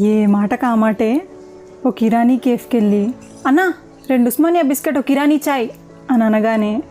ఏ 0.00 0.26
మాట 0.26 0.54
కామాటే 0.54 1.28
ఓ 1.86 1.90
కిరాణీ 1.90 2.38
కేఫ్కి 2.38 2.76
వెళ్ళి 2.76 3.14
అన్నా 3.46 3.74
రెండు 4.10 4.28
ఉస్మానియా 4.28 4.62
బిస్కెట్ 4.62 4.98
ఒక 4.98 5.04
కిరాణీ 5.04 5.40
చాయ్ 5.48 5.68
అని 6.10 6.24
అనగానే 6.24 6.82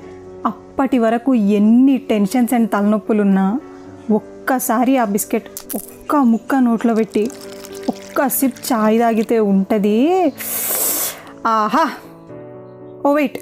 అప్పటి 0.45 0.97
వరకు 0.97 1.35
ఎన్ని 1.35 1.97
టెన్షన్స్ 1.97 2.53
అండ్ 2.53 2.71
తలనొప్పులున్నా 2.71 3.59
ఒక్కసారి 4.11 4.97
ఆ 4.97 5.05
బిస్కెట్ 5.05 5.49
ఒక్క 5.75 6.15
ముక్క 6.15 6.55
నోట్లో 6.55 6.93
పెట్టి 6.93 7.31
ఒక్క 7.89 8.27
సిప్ 8.27 8.73
చాయ్ 8.73 8.99
తాగితే 8.99 9.39
ఉంటుంది. 9.39 10.33
ఆహా! 11.45 11.89
ఓ 13.05 13.13
వెయిట్ 13.13 13.39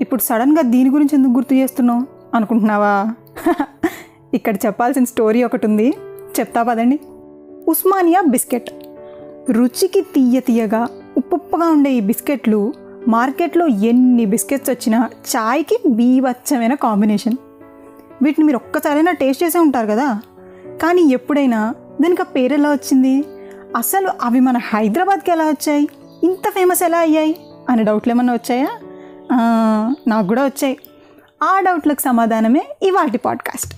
ఇప్పుడు 0.00 0.22
సడన్గా 0.22 0.62
దీని 0.62 0.90
గురించి 0.90 1.16
ఎందుకు 1.16 1.32
గుర్తు 1.32 1.54
చేస్తున్నావు? 1.54 2.06
అనుకుంటున్నావా? 2.34 3.14
ఇక్కడ 4.34 4.56
చెప్పాల్సిన 4.56 5.04
స్టోరీ 5.04 5.42
ఒకటి 5.42 5.66
ఉంది. 5.66 5.94
చెప్తా 6.40 6.62
పదండి. 6.62 7.00
ఉస్మానియా 7.68 8.20
బిస్కెట్. 8.20 8.70
రుచికి 9.50 10.00
తీయ 10.00 10.40
తీయగా 10.40 10.88
ఉప్పుప్పుగా 11.16 11.68
ఉండే 11.68 11.92
ఈ 11.92 12.00
బిస్కెట్లు 12.00 12.72
మార్కెట్లో 13.08 13.66
ఎన్ని 13.66 14.24
బిస్కెట్స్ 14.24 14.70
వచ్చినా 14.70 15.10
చాయ్కి 15.36 15.78
బీవచ్చమైన 15.88 16.74
కాంబినేషన్. 16.74 17.36
వీటిని 18.22 18.44
మీరు 18.44 18.56
ఒక్కసారైనా 18.56 19.12
టేస్ట్ 19.12 19.44
చేసే 19.44 19.58
ఉంటారు 19.58 19.86
కదా. 19.86 20.20
కానీ 20.82 21.02
ఎప్పుడైనా 21.02 21.74
దానికి 22.02 22.22
ఆ 22.22 22.24
పేరు 22.24 22.54
ఎలా 22.54 22.72
వచ్చింది? 22.72 23.24
అసలు 23.76 24.10
అవి 24.22 24.40
మన 24.40 24.56
హైదరాబాద్కి 24.58 25.30
ఎలా 25.30 25.44
వచ్చాయి? 25.44 25.88
ఇంత 26.24 26.50
ఫేమస్ 26.50 26.82
ఎలా 26.82 26.98
అయ్యాయి? 26.98 27.36
అనే 27.68 27.82
డౌట్లు 27.82 28.12
ఏమన్నా 28.12 28.32
వచ్చాయా? 28.32 28.68
నాకు 30.08 30.26
కూడా 30.26 30.44
వచ్చాయి. 30.44 30.78
ఆ 31.42 31.60
డౌట్లకు 31.60 32.00
సమాధానమే 32.00 32.68
ఇవాటి 32.82 33.18
పాడ్కాస్ట్. 33.18 33.74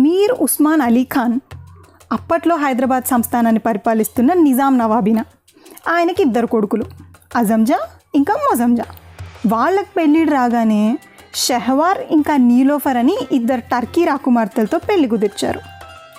మీర్ 0.00 0.32
ఉస్మాన్ 0.40 0.80
అలీ 0.80 1.04
ఖాన్ 1.04 1.40
అప్పట్లో 2.12 2.56
హైదరాబాద్ 2.56 3.04
సంస్థానాన్ని 3.04 3.60
పరిపాలిస్తున్న 3.60 4.32
నిజాం 4.32 4.78
నవాబీనా. 4.78 5.24
ఆయనకి 5.88 6.22
ఇద్దరు 6.22 6.46
కొడుకులు 6.46 6.84
అజంజా 7.36 7.78
ఇంకా 8.14 8.34
మొజంజా. 8.34 8.84
వాళ్ళకి 9.46 9.88
పెళ్ళిడు 9.96 10.30
రాగానే 10.30 10.98
షెహవార్ 11.34 11.98
ఇంకా 12.10 12.36
నీలోఫర్ 12.36 12.96
అని 12.96 13.16
ఇద్దరు 13.32 13.60
టర్కీ 13.60 14.04
రాకుమార్తెలతో 14.04 14.78
పెళ్ళి 14.78 15.08
కుదిర్చారు. 15.08 15.60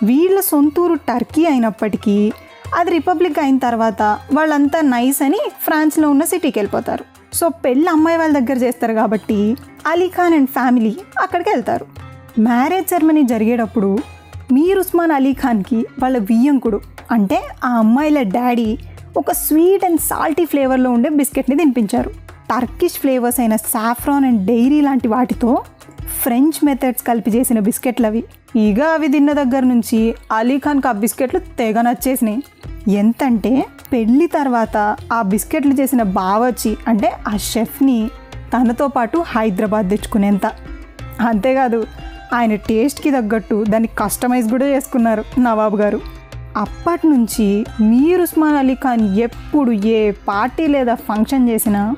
వీళ్ళ 0.05 0.39
సొంతూరు 0.39 0.93
టర్కీ 0.93 1.45
అయినప్పటికీ 1.45 2.33
అది 2.75 2.91
రిపబ్లిక్ 2.91 3.39
అయిన 3.39 3.57
తర్వాత 3.57 4.01
వాళ్ళంతా 4.33 4.81
నైస్ 4.81 5.21
అని 5.21 5.41
ఫ్రాన్స్లో 5.63 6.09
ఉన్న 6.09 6.23
సిటీకి 6.23 6.59
వెళ్ళిపోతారు. 6.59 7.03
సో 7.33 7.49
పెళ్ళి 7.49 7.87
అమ్మాయి 7.87 8.17
వాళ్ళ 8.17 8.39
దగ్గర 8.39 8.57
చేస్తారు 8.57 8.93
కాబట్టి 8.93 9.57
అలీ 9.87 10.07
ఖాన్ 10.07 10.33
అండ్ 10.33 10.49
ఫ్యామిలీ 10.49 10.97
అక్కడికి 11.21 11.49
వెళ్తారు. 11.49 11.85
మ్యారేజ్ 12.39 12.87
సెరమనీ 12.87 13.23
జరిగేటప్పుడు 13.23 13.97
మీరు 14.51 14.82
ఉస్మాన్ 14.93 15.11
అలీ 15.11 15.33
ఖాన్కి 15.33 15.85
వాళ్ళ 16.01 16.17
వియ్యంకుడు. 16.17 16.79
అంటే 17.11 17.37
ఆ 17.65 17.69
అమ్మాయిల 17.77 18.21
డాడీ 18.21 18.77
ఒక 19.17 19.31
స్వీట్ 19.31 19.85
అండ్ 19.85 19.99
సాల్టీ 19.99 20.45
ఫ్లేవర్లో 20.45 20.89
ఉండే 20.91 21.09
బిస్కెట్ని 21.09 21.55
తినిపించారు. 21.55 22.09
టర్కిష్ 22.49 22.93
ఫ్లేవర్స్ 22.93 23.39
అయిన 23.39 23.55
సాఫ్రాన్ 23.55 24.25
అండ్ 24.25 24.45
డైరీ 24.45 24.81
లాంటి 24.81 25.07
వాటితో 25.07 25.63
ఫ్రెంచ్ 26.21 26.65
మెథడ్స్ 26.65 27.03
కలిపి 27.03 27.31
చేసిన 27.31 27.59
బిస్కెట్లు 27.59 28.07
అవి 28.07 28.23
ఇక 28.55 28.81
అవి 28.81 29.07
తిన్న 29.07 29.31
దగ్గర 29.31 29.63
నుంచి 29.63 30.15
అలీఖాన్కి 30.31 30.87
ఆ 30.87 30.91
బిస్కెట్లు 30.91 31.39
తెగ 31.39 31.81
నచ్చేసినాయి. 31.81 32.43
ఎంతంటే 32.95 33.65
పెళ్ళి 33.93 34.27
తర్వాత 34.27 34.77
ఆ 35.13 35.21
బిస్కెట్లు 35.21 35.73
చేసిన 35.73 36.03
బావచ్చి 36.03 36.77
అంటే 36.87 37.11
ఆ 37.27 37.37
షెఫ్ని 37.37 38.09
తనతో 38.53 38.87
పాటు 38.87 39.23
హైదరాబాద్ 39.27 39.89
తెచ్చుకునేంత. 39.89 40.45
అంతేకాదు 41.19 41.85
ఆయన 42.33 42.55
టేస్ట్కి 42.55 43.11
తగ్గట్టు 43.11 43.63
దాన్ని 43.69 43.89
కస్టమైజ్ 43.99 44.49
కూడా 44.49 44.65
చేసుకున్నారు 44.65 45.23
నవాబు 45.39 45.77
గారు. 45.77 45.99
అప్పటి 46.57 47.07
నుంచి 47.07 47.65
మీర్ 47.81 48.21
ఉస్మాన్ 48.21 48.57
అలీ 48.57 48.75
ఖాన్ 48.75 49.19
ఎప్పుడు 49.19 49.71
ఏ 49.71 50.11
పార్టీ 50.11 50.67
లేదా 50.67 50.95
ఫంక్షన్ 50.95 51.49
చేసినా 51.49 51.95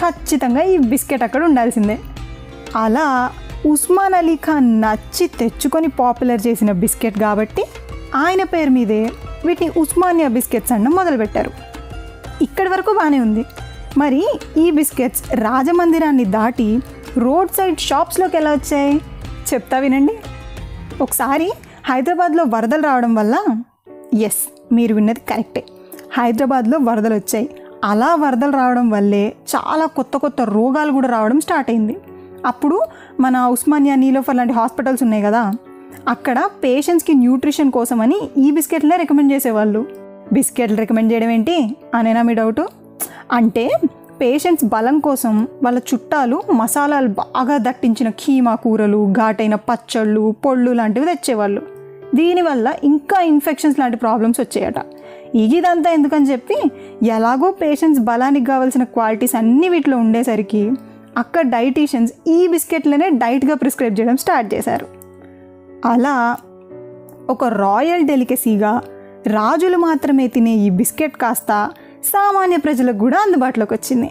ఖచ్చితంగా 0.00 0.62
ఈ 0.62 0.78
బిస్కెట్ 0.78 1.22
అక్కడ 1.22 1.44
ఉండాల్సిందే. 1.44 1.98
అలా 2.76 3.30
ఉస్మాన్ 3.66 4.14
అలీ 4.14 4.36
ఖాన్ 4.36 4.80
నచ్చి 4.80 5.26
తెచ్చుకొని 5.26 5.88
పాపులర్ 5.88 6.42
చేసిన 6.46 6.72
బిస్కెట్ 6.72 7.18
కాబట్టి 7.20 7.64
ఆయన 8.14 8.42
పేరు 8.42 8.70
మీదే 8.70 9.10
వీటిని 9.46 9.70
ఉస్మానియా 9.76 10.28
బిస్కెట్స్ 10.28 10.72
అనడం 10.72 10.92
మొదలుపెట్టారు. 10.92 11.50
ఇక్కడి 12.42 12.68
వరకు 12.68 12.92
బాగానే 12.92 13.20
ఉంది. 13.20 13.44
మరి 13.98 14.22
ఈ 14.58 14.70
బిస్కెట్స్ 14.70 15.22
రాజమందిరాన్ని 15.34 16.24
దాటి 16.24 16.80
రోడ్ 17.18 17.50
సైడ్ 17.50 17.78
షాప్స్లోకి 17.78 18.36
ఎలా 18.36 18.52
వచ్చాయి? 18.52 19.00
చెప్తా 19.54 19.78
వినండి. 19.78 20.16
ఒకసారి 21.02 21.52
హైదరాబాద్లో 21.84 22.44
వరదలు 22.44 22.82
రావడం 22.82 23.14
వల్ల 23.14 23.60
ఎస్ 24.14 24.74
మీరు 24.74 24.94
విన్నది 24.94 25.20
కరెక్టే. 25.20 25.64
హైదరాబాద్లో 26.12 26.78
వరదలు 26.82 27.14
వచ్చాయి. 27.14 27.50
అలా 27.84 28.14
వరదలు 28.14 28.52
రావడం 28.52 28.90
వల్లే 28.90 29.32
చాలా 29.56 29.86
కొత్త 29.86 30.16
కొత్త 30.16 30.42
రోగాలు 30.42 30.92
కూడా 30.92 31.08
రావడం 31.08 31.40
స్టార్ట్ 31.40 31.70
అయింది. 31.70 31.96
అప్పుడు 32.46 32.80
మన 33.20 33.38
ఉస్మానియా 33.38 33.94
నీలోఫర్ 33.94 34.36
లాంటి 34.36 34.52
హాస్పిటల్స్ 34.52 35.02
ఉన్నాయి 35.02 35.22
కదా 35.22 35.52
అక్కడ 36.08 36.50
పేషెంట్స్కి 36.64 37.14
న్యూట్రిషన్ 37.14 37.70
కోసమని 37.70 38.20
ఈ 38.38 38.50
బిస్కెట్లే 38.50 38.96
రికమెండ్ 38.96 39.32
చేసేవాళ్ళు. 39.32 39.86
బిస్కెట్లు 40.32 40.76
రికమెండ్ 40.76 41.12
చేయడం 41.12 41.30
ఏంటి? 41.30 41.76
అనేనా 41.94 42.22
మీ 42.22 42.34
డౌటు? 42.34 42.68
అంటే 43.32 43.70
పేషెంట్స్ 44.20 44.64
బలం 44.64 44.98
కోసం 44.98 45.48
వాళ్ళ 45.64 45.80
చుట్టాలు 45.94 46.42
మసాలాలు 46.52 47.08
బాగా 47.08 47.56
దట్టించిన 47.56 48.08
కీమా 48.08 48.54
కూరలు 48.54 49.12
ఘాటైన 49.12 49.54
పచ్చళ్ళు 49.54 50.34
పొళ్ళు 50.44 50.72
లాంటివి 50.72 51.06
తెచ్చేవాళ్ళు. 51.06 51.62
దీనివల్ల 52.14 52.74
ఇంకా 52.84 53.20
ఇన్ఫెక్షన్స్ 53.20 53.78
లాంటి 53.78 53.96
ప్రాబ్లమ్స్ 53.96 54.40
వచ్చాయట. 54.40 54.74
ఇదంతా 55.34 55.90
ఎందుకని 55.90 56.30
చెప్పి 56.30 56.56
ఎలాగో 57.06 57.50
పేషెంట్స్ 57.50 58.02
బలానికి 58.02 58.46
కావాల్సిన 58.46 58.84
క్వాలిటీస్ 58.84 59.34
అన్నీ 59.34 59.68
వీటిలో 59.68 59.96
ఉండేసరికి 59.96 60.72
అక్కడ 61.18 61.44
డైటీషియన్స్ 61.46 62.12
ఈ 62.28 62.46
బిస్కెట్లనే 62.46 63.08
డైట్గా 63.10 63.54
ప్రిస్క్రైబ్ 63.54 64.00
చేయడం 64.00 64.16
స్టార్ట్ 64.16 64.54
చేశారు. 64.54 64.86
అలా 65.84 66.36
ఒక 67.28 67.44
రాయల్ 67.44 68.06
డెలికసీగా 68.06 68.82
రాజులు 69.26 69.76
మాత్రమే 69.76 70.26
తినే 70.26 70.50
ఈ 70.50 70.70
బిస్కెట్ 70.70 71.16
కాస్త 71.16 71.70
సామాన్య 72.12 72.56
ప్రజలకు 72.56 72.98
కూడా 72.98 73.18
అందుబాటులోకి 73.18 73.74
వచ్చింది. 73.74 74.10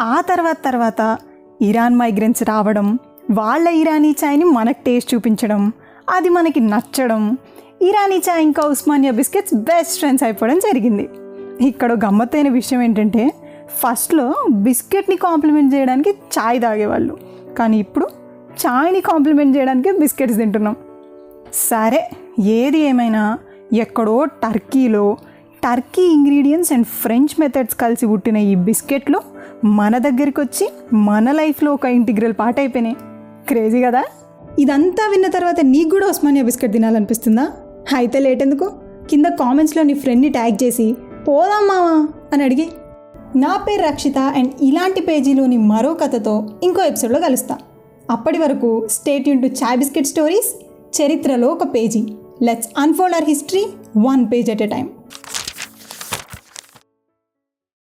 ఆ 0.00 0.20
తర్వాత 0.20 0.56
తర్వాత 0.64 1.18
ఇరాన్ 1.60 1.96
మైగ్రెంట్స్ 1.96 2.42
రావడం 2.42 2.98
వాళ్ళ 3.30 3.68
ఇరానీ 3.68 4.16
చాయ్ని 4.24 4.44
మనకు 4.44 4.84
టేస్ట్ 4.86 5.14
చూపించడం 5.14 5.72
అది 6.14 6.28
మనకి 6.28 6.60
నచ్చడం 6.60 7.38
ఇరానీ 7.82 8.16
చాయ్ 8.16 8.42
ఇంకా 8.42 8.62
ఉస్మానియా 8.68 9.12
బిస్కెట్స్ 9.12 9.54
బెస్ట్ 9.54 9.98
ఫ్రెండ్స్ 9.98 10.24
అయిపోవడం 10.24 10.58
జరిగింది. 10.58 11.08
ఇక్కడ 11.60 11.92
గమ్మత్తైన 11.92 12.48
విషయం 12.48 12.82
ఏంటంటే 12.82 13.32
ఫస్ట్లో 13.78 14.34
బిస్కెట్ని 14.50 15.16
కాంప్లిమెంట్ 15.16 15.74
చేయడానికి 15.74 16.10
చాయ్ 16.10 16.62
తాగేవాళ్ళు. 16.62 17.16
కానీ 17.58 17.78
ఇప్పుడు 17.78 18.08
చాయ్ని 18.66 19.00
కాంప్లిమెంట్ 19.00 19.56
చేయడానికి 19.56 19.92
బిస్కెట్స్ 19.98 20.36
తింటున్నాం. 20.36 20.76
సరే 21.54 22.10
ఏది 22.40 22.78
ఏమైనా 22.78 23.38
ఎక్కడో 23.72 24.24
టర్కీలో 24.24 25.16
Turkey 25.64 26.02
ingredients 26.02 26.72
and 26.72 26.86
French 26.86 27.40
methods 27.40 27.74
కలిసి 27.74 28.06
పుట్టిన 28.06 28.36
ఈ 28.36 28.54
బిస్కెట్లు 28.54 29.20
మన 29.64 29.98
దగ్గరికి 29.98 30.40
వచ్చి 30.40 30.72
మన 30.92 31.32
లైఫ్లో 31.32 31.74
ఒక 31.74 31.84
ఇంటిగ్రల్ 31.84 32.32
పార్ట్ 32.32 32.60
అయిపోయినాయి. 32.60 32.96
క్రేజీ 33.48 33.82
కదా? 33.82 34.04
ఇదంతా 34.58 35.08
విన్న 35.10 35.26
తర్వాత 35.26 35.54
నీకు 35.62 35.88
కూడా 35.88 36.06
ఉస్మానియా 36.08 36.44
బిస్కెట్ 36.44 36.72
తినాలనిపిస్తుందా? 36.72 37.52
అయితే 37.96 38.18
లేట్ 38.18 38.42
ఎందుకు 38.42 38.72
కింద 39.10 39.24
కామెంట్స్లో 39.26 39.82
నీ 39.82 39.94
ఫ్రెండ్ని 39.94 40.28
ట్యాగ్ 40.28 40.64
చేసి 40.64 40.96
పోదాం 41.28 41.66
మావా 41.66 42.08
అని 42.32 42.44
అడిగి. 42.44 42.68
నా 43.36 43.56
పేరు 43.56 43.82
రక్షిత 43.82 44.18
అండ్ 44.18 44.52
ఇలాంటి 44.62 45.00
పేజీలోని 45.00 45.56
మరో 45.56 45.94
కథతో 45.94 46.48
ఇంకో 46.62 46.82
ఎపిసోడ్లో 46.82 47.20
కలుస్తా. 47.20 47.58
అప్పటి 48.10 48.38
వరకు 48.38 48.88
state 48.90 49.28
Yoon 49.28 49.42
to 49.42 49.46
chai 49.46 49.78
biscuit 49.78 50.06
stories 50.06 50.66
చరిత్రలో 51.02 51.48
ఒక 51.48 51.74
page. 51.74 52.06
Let's 52.42 52.68
unfold 52.78 53.14
our 53.14 53.28
history 53.28 53.66
one 53.98 54.26
page 54.32 54.50
at 54.50 54.62
a 54.62 54.66
time 54.66 54.88